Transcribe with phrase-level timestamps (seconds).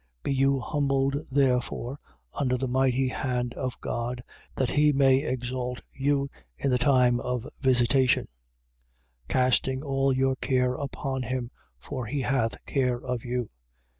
[0.23, 0.23] 5:6.
[0.23, 1.99] Be you humbled therefore
[2.33, 4.23] under the mighty hand of God,
[4.55, 6.27] that he may exalt you
[6.57, 8.23] in the time of visitation:
[9.27, 9.27] 5:7.
[9.27, 13.51] Casting all your care upon him, for he hath care of you.